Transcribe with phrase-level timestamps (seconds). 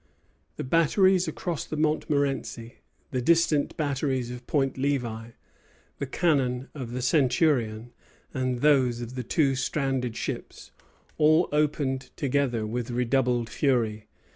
[0.55, 2.79] The batteries across the Montmorenci,
[3.11, 5.29] the distant batteries of Point Levi,
[5.99, 7.91] the cannon of the "Centurion,"
[8.33, 10.71] and those of the two stranded ships,
[11.19, 14.07] all opened together with redoubled fury.